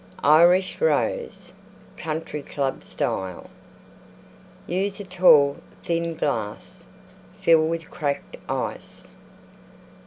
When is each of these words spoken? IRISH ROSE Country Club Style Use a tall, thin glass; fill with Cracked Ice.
IRISH 0.23 0.81
ROSE 0.81 1.53
Country 1.95 2.41
Club 2.41 2.83
Style 2.83 3.51
Use 4.65 4.99
a 4.99 5.03
tall, 5.03 5.57
thin 5.83 6.15
glass; 6.15 6.85
fill 7.39 7.67
with 7.67 7.91
Cracked 7.91 8.37
Ice. 8.49 9.07